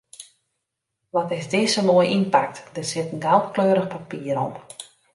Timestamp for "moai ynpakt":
1.87-2.57